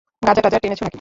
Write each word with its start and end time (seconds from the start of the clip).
গাঁজা-টাজা 0.21 0.57
টেনেছো 0.59 0.83
নাকি? 0.83 0.89